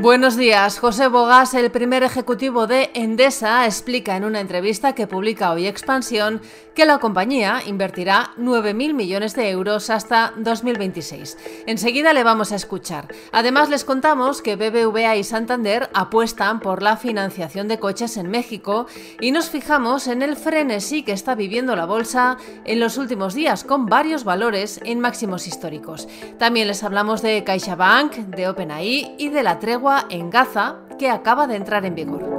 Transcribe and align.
Buenos 0.00 0.36
días. 0.36 0.78
José 0.78 1.08
Bogas, 1.08 1.54
el 1.54 1.72
primer 1.72 2.04
ejecutivo 2.04 2.68
de 2.68 2.90
Endesa, 2.94 3.66
explica 3.66 4.16
en 4.16 4.22
una 4.22 4.38
entrevista 4.38 4.94
que 4.94 5.08
publica 5.08 5.50
hoy 5.50 5.66
Expansión 5.66 6.40
que 6.76 6.86
la 6.86 7.00
compañía 7.00 7.62
invertirá 7.66 8.30
9.000 8.38 8.94
millones 8.94 9.34
de 9.34 9.50
euros 9.50 9.90
hasta 9.90 10.32
2026. 10.36 11.36
Enseguida 11.66 12.12
le 12.12 12.22
vamos 12.22 12.52
a 12.52 12.54
escuchar. 12.54 13.08
Además, 13.32 13.68
les 13.70 13.84
contamos 13.84 14.40
que 14.40 14.54
BBVA 14.54 15.16
y 15.16 15.24
Santander 15.24 15.90
apuestan 15.92 16.60
por 16.60 16.80
la 16.80 16.96
financiación 16.96 17.66
de 17.66 17.80
coches 17.80 18.16
en 18.16 18.30
México 18.30 18.86
y 19.20 19.32
nos 19.32 19.50
fijamos 19.50 20.06
en 20.06 20.22
el 20.22 20.36
frenesí 20.36 21.02
que 21.02 21.10
está 21.10 21.34
viviendo 21.34 21.74
la 21.74 21.86
bolsa 21.86 22.36
en 22.64 22.78
los 22.78 22.98
últimos 22.98 23.34
días, 23.34 23.64
con 23.64 23.86
varios 23.86 24.22
valores 24.22 24.78
en 24.84 25.00
máximos 25.00 25.48
históricos. 25.48 26.06
También 26.38 26.68
les 26.68 26.84
hablamos 26.84 27.20
de 27.20 27.42
CaixaBank, 27.42 28.12
de 28.12 28.48
OpenAI 28.48 29.16
y 29.18 29.30
de 29.30 29.42
la 29.42 29.58
tregua 29.58 29.87
en 30.10 30.30
Gaza 30.30 30.76
que 30.98 31.10
acaba 31.10 31.46
de 31.46 31.56
entrar 31.56 31.84
en 31.84 31.94
vigor. 31.94 32.38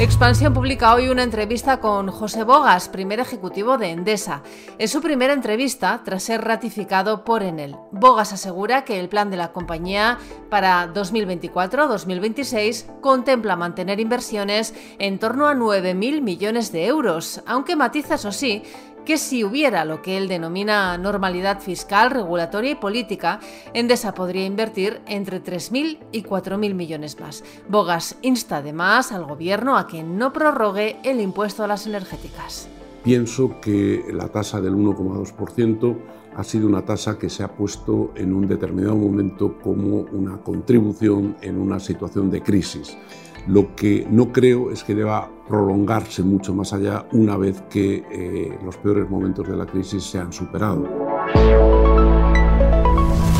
Expansión 0.00 0.54
publica 0.54 0.94
hoy 0.94 1.08
una 1.08 1.24
entrevista 1.24 1.80
con 1.80 2.12
José 2.12 2.44
Bogas, 2.44 2.88
primer 2.88 3.18
ejecutivo 3.18 3.78
de 3.78 3.90
Endesa. 3.90 4.44
Es 4.78 4.92
su 4.92 5.00
primera 5.00 5.32
entrevista 5.32 6.02
tras 6.04 6.22
ser 6.22 6.44
ratificado 6.44 7.24
por 7.24 7.42
Enel. 7.42 7.74
Bogas 7.90 8.32
asegura 8.32 8.84
que 8.84 9.00
el 9.00 9.08
plan 9.08 9.28
de 9.28 9.36
la 9.36 9.50
compañía 9.50 10.18
para 10.50 10.94
2024-2026 10.94 13.00
contempla 13.00 13.56
mantener 13.56 13.98
inversiones 13.98 14.72
en 15.00 15.18
torno 15.18 15.48
a 15.48 15.54
9.000 15.54 16.22
millones 16.22 16.70
de 16.70 16.86
euros, 16.86 17.42
aunque 17.44 17.74
matiza, 17.74 18.14
eso 18.14 18.30
sí, 18.30 18.62
que 19.04 19.18
si 19.18 19.44
hubiera 19.44 19.84
lo 19.84 20.02
que 20.02 20.16
él 20.16 20.28
denomina 20.28 20.96
normalidad 20.98 21.60
fiscal, 21.60 22.10
regulatoria 22.10 22.72
y 22.72 22.74
política, 22.74 23.40
Endesa 23.74 24.14
podría 24.14 24.44
invertir 24.44 25.00
entre 25.06 25.42
3.000 25.42 25.98
y 26.12 26.22
4.000 26.22 26.74
millones 26.74 27.18
más. 27.20 27.44
Bogas 27.68 28.16
insta 28.22 28.58
además 28.58 29.12
al 29.12 29.24
gobierno 29.24 29.76
a 29.76 29.86
que 29.86 30.02
no 30.02 30.32
prorrogue 30.32 30.96
el 31.04 31.20
impuesto 31.20 31.64
a 31.64 31.66
las 31.66 31.86
energéticas. 31.86 32.68
Pienso 33.02 33.60
que 33.60 34.04
la 34.12 34.28
tasa 34.28 34.60
del 34.60 34.74
1,2% 34.74 35.96
ha 36.36 36.44
sido 36.44 36.68
una 36.68 36.84
tasa 36.84 37.18
que 37.18 37.30
se 37.30 37.42
ha 37.42 37.48
puesto 37.48 38.12
en 38.14 38.32
un 38.32 38.46
determinado 38.46 38.94
momento 38.94 39.58
como 39.60 40.02
una 40.12 40.36
contribución 40.38 41.36
en 41.40 41.58
una 41.58 41.80
situación 41.80 42.30
de 42.30 42.42
crisis. 42.42 42.96
Lo 43.48 43.74
que 43.74 44.06
no 44.10 44.30
creo 44.30 44.70
es 44.70 44.84
que 44.84 44.94
deba 44.94 45.30
prolongarse 45.48 46.22
mucho 46.22 46.54
más 46.54 46.74
allá 46.74 47.06
una 47.12 47.38
vez 47.38 47.62
que 47.70 48.04
eh, 48.10 48.58
los 48.62 48.76
peores 48.76 49.08
momentos 49.08 49.48
de 49.48 49.56
la 49.56 49.64
crisis 49.64 50.04
se 50.04 50.18
han 50.18 50.32
superado. 50.32 50.86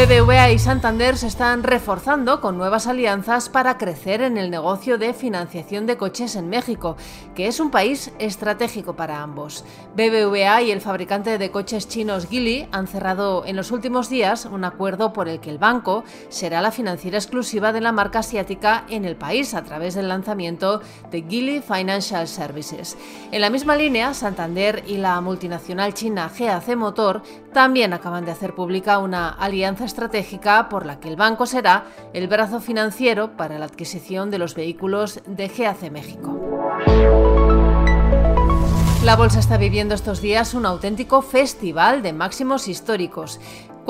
BBVA 0.00 0.52
y 0.52 0.58
Santander 0.58 1.18
se 1.18 1.26
están 1.26 1.62
reforzando 1.62 2.40
con 2.40 2.56
nuevas 2.56 2.86
alianzas 2.86 3.50
para 3.50 3.76
crecer 3.76 4.22
en 4.22 4.38
el 4.38 4.50
negocio 4.50 4.96
de 4.96 5.12
financiación 5.12 5.84
de 5.84 5.98
coches 5.98 6.36
en 6.36 6.48
México, 6.48 6.96
que 7.34 7.48
es 7.48 7.60
un 7.60 7.70
país 7.70 8.10
estratégico 8.18 8.96
para 8.96 9.22
ambos. 9.22 9.62
BBVA 9.96 10.62
y 10.62 10.70
el 10.70 10.80
fabricante 10.80 11.36
de 11.36 11.50
coches 11.50 11.86
chinos 11.86 12.28
Geely 12.28 12.66
han 12.72 12.86
cerrado 12.86 13.44
en 13.44 13.56
los 13.56 13.72
últimos 13.72 14.08
días 14.08 14.46
un 14.46 14.64
acuerdo 14.64 15.12
por 15.12 15.28
el 15.28 15.38
que 15.38 15.50
el 15.50 15.58
banco 15.58 16.02
será 16.30 16.62
la 16.62 16.72
financiera 16.72 17.18
exclusiva 17.18 17.74
de 17.74 17.82
la 17.82 17.92
marca 17.92 18.20
asiática 18.20 18.84
en 18.88 19.04
el 19.04 19.16
país 19.16 19.52
a 19.52 19.64
través 19.64 19.94
del 19.96 20.08
lanzamiento 20.08 20.80
de 21.10 21.26
Geely 21.28 21.60
Financial 21.60 22.26
Services. 22.26 22.96
En 23.32 23.42
la 23.42 23.50
misma 23.50 23.76
línea, 23.76 24.14
Santander 24.14 24.82
y 24.86 24.96
la 24.96 25.20
multinacional 25.20 25.92
china 25.92 26.30
GAC 26.34 26.74
Motor 26.74 27.22
también 27.52 27.92
acaban 27.92 28.24
de 28.24 28.30
hacer 28.30 28.54
pública 28.54 28.98
una 28.98 29.28
alianza 29.28 29.89
estratégica 29.90 30.68
por 30.68 30.86
la 30.86 31.00
que 31.00 31.08
el 31.08 31.16
banco 31.16 31.46
será 31.46 31.84
el 32.12 32.28
brazo 32.28 32.60
financiero 32.60 33.36
para 33.36 33.58
la 33.58 33.66
adquisición 33.66 34.30
de 34.30 34.38
los 34.38 34.54
vehículos 34.54 35.20
de 35.26 35.48
GAC 35.48 35.90
México. 35.90 36.38
La 39.04 39.16
bolsa 39.16 39.40
está 39.40 39.56
viviendo 39.56 39.94
estos 39.94 40.20
días 40.20 40.54
un 40.54 40.66
auténtico 40.66 41.22
festival 41.22 42.02
de 42.02 42.12
máximos 42.12 42.68
históricos. 42.68 43.40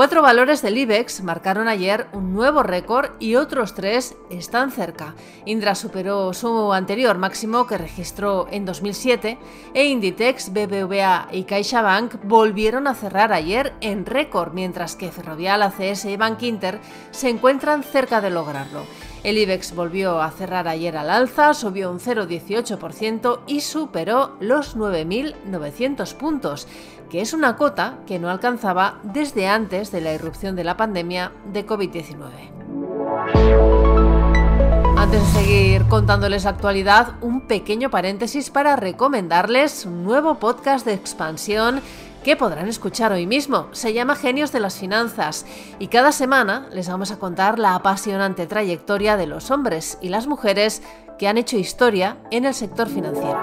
Cuatro 0.00 0.22
valores 0.22 0.62
del 0.62 0.78
IBEX 0.78 1.22
marcaron 1.24 1.68
ayer 1.68 2.06
un 2.14 2.32
nuevo 2.32 2.62
récord 2.62 3.10
y 3.18 3.34
otros 3.34 3.74
tres 3.74 4.16
están 4.30 4.72
cerca. 4.72 5.14
Indra 5.44 5.74
superó 5.74 6.32
su 6.32 6.72
anterior 6.72 7.18
máximo 7.18 7.66
que 7.66 7.76
registró 7.76 8.48
en 8.50 8.64
2007 8.64 9.36
e 9.74 9.84
Inditex, 9.84 10.54
BBVA 10.54 11.28
y 11.32 11.44
CaixaBank 11.44 12.14
volvieron 12.24 12.86
a 12.86 12.94
cerrar 12.94 13.34
ayer 13.34 13.74
en 13.82 14.06
récord, 14.06 14.54
mientras 14.54 14.96
que 14.96 15.12
Ferrovial, 15.12 15.60
ACS 15.60 16.06
y 16.06 16.16
Bank 16.16 16.44
Inter 16.44 16.80
se 17.10 17.28
encuentran 17.28 17.82
cerca 17.82 18.22
de 18.22 18.30
lograrlo. 18.30 18.86
El 19.22 19.36
IBEX 19.36 19.74
volvió 19.74 20.22
a 20.22 20.30
cerrar 20.30 20.66
ayer 20.66 20.96
al 20.96 21.10
alza, 21.10 21.52
subió 21.52 21.90
un 21.90 22.00
0,18% 22.00 23.40
y 23.46 23.60
superó 23.60 24.36
los 24.40 24.78
9.900 24.78 26.14
puntos, 26.14 26.66
que 27.10 27.20
es 27.20 27.34
una 27.34 27.56
cota 27.56 27.98
que 28.06 28.18
no 28.18 28.30
alcanzaba 28.30 28.98
desde 29.02 29.46
antes 29.46 29.92
de 29.92 30.00
la 30.00 30.14
irrupción 30.14 30.56
de 30.56 30.64
la 30.64 30.78
pandemia 30.78 31.32
de 31.52 31.66
COVID-19. 31.66 32.30
Antes 34.96 35.20
de 35.20 35.40
seguir 35.40 35.84
contándoles 35.88 36.44
la 36.44 36.50
actualidad, 36.50 37.16
un 37.20 37.42
pequeño 37.42 37.90
paréntesis 37.90 38.48
para 38.48 38.76
recomendarles 38.76 39.84
un 39.84 40.02
nuevo 40.02 40.38
podcast 40.38 40.86
de 40.86 40.94
expansión 40.94 41.82
que 42.24 42.36
podrán 42.36 42.68
escuchar 42.68 43.12
hoy 43.12 43.26
mismo. 43.26 43.68
Se 43.72 43.92
llama 43.92 44.16
Genios 44.16 44.52
de 44.52 44.60
las 44.60 44.78
Finanzas 44.78 45.46
y 45.78 45.88
cada 45.88 46.12
semana 46.12 46.68
les 46.72 46.88
vamos 46.88 47.10
a 47.10 47.18
contar 47.18 47.58
la 47.58 47.74
apasionante 47.74 48.46
trayectoria 48.46 49.16
de 49.16 49.26
los 49.26 49.50
hombres 49.50 49.98
y 50.00 50.08
las 50.08 50.26
mujeres 50.26 50.82
que 51.18 51.28
han 51.28 51.38
hecho 51.38 51.56
historia 51.56 52.18
en 52.30 52.44
el 52.44 52.54
sector 52.54 52.88
financiero. 52.88 53.40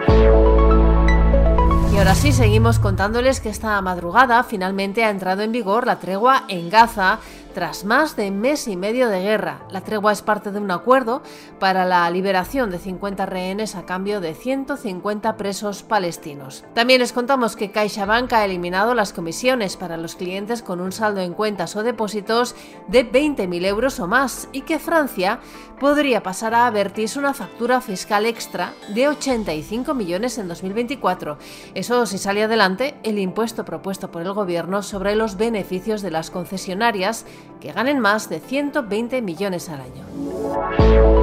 Y 1.93 1.97
ahora 1.97 2.13
sí, 2.13 2.31
seguimos 2.31 2.77
contándoles 2.77 3.39
que 3.39 3.49
esta 3.49 3.81
madrugada 3.81 4.43
finalmente 4.43 5.03
ha 5.03 5.09
entrado 5.09 5.41
en 5.41 5.51
vigor 5.51 5.87
la 5.87 5.97
tregua 5.97 6.43
en 6.47 6.69
Gaza 6.69 7.19
tras 7.57 7.85
más 7.85 8.16
de 8.16 8.29
mes 8.29 8.68
y 8.68 8.78
medio 8.78 9.09
de 9.09 9.19
guerra. 9.19 9.66
La 9.72 9.81
tregua 9.81 10.12
es 10.12 10.22
parte 10.22 10.51
de 10.51 10.59
un 10.59 10.69
acuerdo 10.69 11.23
para 11.59 11.85
la 11.85 12.07
liberación 12.12 12.69
de 12.69 12.78
50 12.78 13.25
rehenes 13.25 13.73
a 13.73 13.84
cambio 13.84 14.22
de 14.22 14.35
150 14.35 15.38
presos 15.38 15.81
palestinos. 15.81 16.66
También 16.75 17.00
les 17.00 17.13
contamos 17.13 17.56
que 17.56 17.72
CaixaBank 17.72 18.31
ha 18.34 18.46
eliminado 18.46 18.94
las 18.94 19.12
comisiones 19.12 19.75
para 19.75 19.97
los 19.97 20.16
clientes 20.16 20.62
con 20.62 20.79
un 20.79 20.91
saldo 20.91 21.22
en 21.22 21.34
cuentas 21.34 21.75
o 21.75 21.81
depósitos 21.81 22.53
de 22.90 23.12
20.000 23.12 23.66
euros 23.66 24.00
o 24.00 24.06
más 24.06 24.50
y 24.51 24.62
que 24.62 24.78
Francia 24.78 25.40
podría 25.79 26.22
pasar 26.22 26.53
a 26.53 26.67
Avertis 26.67 27.17
una 27.17 27.34
factura 27.34 27.81
fiscal 27.81 28.28
extra 28.28 28.73
de 28.94 29.07
85 29.07 29.96
millones 29.96 30.38
en 30.38 30.47
2024. 30.47 31.40
Eso 31.73 32.06
si 32.06 32.19
sale 32.19 32.44
adelante 32.44 32.96
el 33.01 33.17
impuesto 33.17 33.66
propuesto 33.66 34.12
por 34.12 34.22
el 34.22 34.34
gobierno 34.34 34.84
sobre 34.84 35.16
los 35.16 35.38
beneficios 35.38 36.03
de 36.03 36.12
las 36.12 36.29
concesionarias 36.29 37.25
que 37.59 37.72
ganen 37.72 38.00
más 38.00 38.30
de 38.30 38.40
120 38.40 39.22
millones 39.22 39.69
al 39.69 39.81
año. 39.81 41.16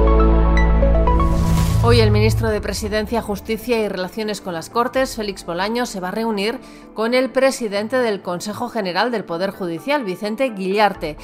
Hoy 1.87 1.99
el 1.99 2.09
ministro 2.09 2.49
de 2.49 2.61
Presidencia, 2.61 3.21
Justicia 3.21 3.77
y 3.77 3.87
Relaciones 3.87 4.41
con 4.41 4.55
las 4.55 4.71
Cortes, 4.71 5.15
Félix 5.15 5.45
Bolaño, 5.45 5.85
se 5.85 5.99
va 5.99 6.07
a 6.07 6.11
reunir 6.11 6.59
con 6.95 7.13
el 7.13 7.29
presidente 7.29 7.97
del 7.97 8.23
Consejo 8.23 8.69
General 8.69 9.11
del 9.11 9.23
Poder 9.23 9.51
Judicial, 9.51 10.03
Vicente 10.03 10.49
Guillarte 10.49 11.15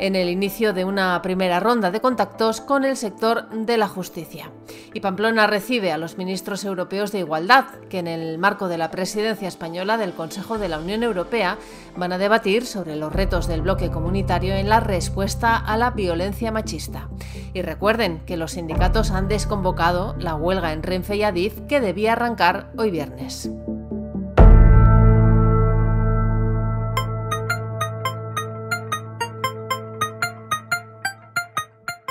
en 0.00 0.16
el 0.16 0.30
inicio 0.30 0.72
de 0.72 0.84
una 0.84 1.20
primera 1.20 1.60
ronda 1.60 1.90
de 1.90 2.00
contactos 2.00 2.62
con 2.62 2.84
el 2.84 2.96
sector 2.96 3.50
de 3.50 3.76
la 3.76 3.86
justicia. 3.86 4.50
Y 4.94 5.00
Pamplona 5.00 5.46
recibe 5.46 5.92
a 5.92 5.98
los 5.98 6.16
ministros 6.16 6.64
europeos 6.64 7.12
de 7.12 7.18
Igualdad, 7.20 7.66
que 7.90 7.98
en 7.98 8.06
el 8.06 8.38
marco 8.38 8.68
de 8.68 8.78
la 8.78 8.90
presidencia 8.90 9.46
española 9.46 9.98
del 9.98 10.14
Consejo 10.14 10.58
de 10.58 10.70
la 10.70 10.78
Unión 10.78 11.02
Europea 11.02 11.58
van 11.96 12.12
a 12.12 12.18
debatir 12.18 12.64
sobre 12.64 12.96
los 12.96 13.12
retos 13.12 13.46
del 13.46 13.60
bloque 13.60 13.90
comunitario 13.90 14.54
en 14.54 14.70
la 14.70 14.80
respuesta 14.80 15.56
a 15.56 15.76
la 15.76 15.90
violencia 15.90 16.50
machista. 16.50 17.10
Y 17.52 17.60
recuerden 17.60 18.20
que 18.24 18.38
los 18.38 18.52
sindicatos 18.52 19.10
han 19.10 19.28
desconvocado 19.28 20.09
la 20.18 20.34
huelga 20.34 20.72
en 20.72 20.82
Renfe 20.82 21.16
y 21.16 21.22
Adif 21.22 21.60
que 21.68 21.80
debía 21.80 22.12
arrancar 22.12 22.70
hoy 22.76 22.90
viernes. 22.90 23.50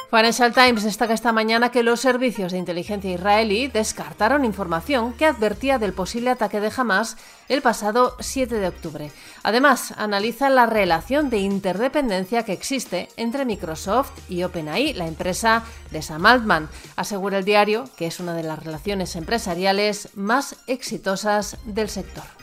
Financial 0.10 0.52
Times 0.56 0.84
destaca 0.84 1.14
esta 1.14 1.32
mañana 1.32 1.70
que 1.70 1.84
los 1.84 2.00
servicios 2.00 2.52
de 2.52 2.58
inteligencia 2.58 3.14
israelí 3.14 3.68
descartaron 3.68 4.44
información 4.44 5.14
que 5.14 5.28
advertía 5.28 5.78
del 5.78 5.94
posible 5.94 6.32
ataque 6.32 6.60
de 6.60 6.72
Hamas 6.76 7.16
el 7.48 7.62
pasado 7.62 8.16
7 8.20 8.56
de 8.56 8.68
octubre. 8.70 9.12
Además, 9.44 9.94
analiza 9.98 10.50
la 10.50 10.66
relación 10.66 11.30
de 11.30 11.38
interdependencia 11.38 12.42
que 12.42 12.54
existe 12.54 13.10
entre 13.18 13.46
Microsoft 13.46 14.12
y 14.28 14.42
OpenAI, 14.42 14.94
la 14.94 15.06
empresa 15.06 15.64
de 15.92 16.02
Sam 16.02 16.26
Altman. 16.26 16.70
Asegura 16.96 17.38
el 17.38 17.46
diario 17.46 17.84
que 17.96 18.08
es 18.08 18.20
una 18.20 18.34
de 18.34 18.42
las 18.42 18.64
relaciones 18.64 19.16
empresariales 19.16 20.10
más 20.16 20.56
exitosas 20.66 21.58
del 21.66 21.88
sector. 21.88 22.39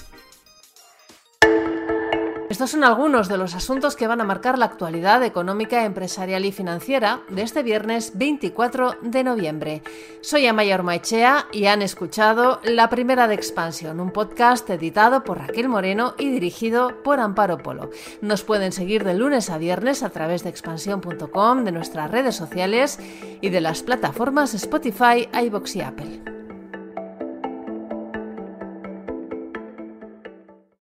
Estos 2.57 2.71
son 2.71 2.85
algunos 2.85 3.29
de 3.29 3.37
los 3.37 3.55
asuntos 3.55 3.97
que 3.97 4.07
van 4.07 4.23
a 4.23 4.25
marcar 4.25 4.57
la 4.57 4.65
actualidad 4.65 5.23
económica, 5.23 5.85
empresarial 5.85 6.47
y 6.47 6.53
financiera 6.53 7.21
de 7.29 7.43
este 7.43 7.63
viernes 7.63 8.13
24 8.15 8.97
de 9.03 9.25
noviembre. 9.25 9.83
Soy 10.23 10.47
Amaya 10.47 10.77
Ormaechea 10.77 11.49
y 11.53 11.67
han 11.67 11.83
escuchado 11.83 12.63
La 12.65 12.89
Primera 12.89 13.29
de 13.29 13.35
Expansión, 13.35 14.01
un 14.01 14.11
podcast 14.11 14.71
editado 14.71 15.23
por 15.23 15.37
Raquel 15.37 15.69
Moreno 15.69 16.15
y 16.17 16.31
dirigido 16.31 17.03
por 17.03 17.21
Amparo 17.21 17.59
Polo. 17.59 17.91
Nos 18.23 18.43
pueden 18.43 18.73
seguir 18.73 19.05
de 19.05 19.13
lunes 19.13 19.51
a 19.51 19.59
viernes 19.59 20.03
a 20.03 20.09
través 20.09 20.43
de 20.43 20.49
expansión.com, 20.49 21.63
de 21.63 21.73
nuestras 21.73 22.11
redes 22.11 22.37
sociales 22.37 22.99
y 23.43 23.51
de 23.51 23.61
las 23.61 23.83
plataformas 23.83 24.55
Spotify, 24.55 25.29
iBox 25.31 25.77
y 25.77 25.83
Apple. 25.83 26.36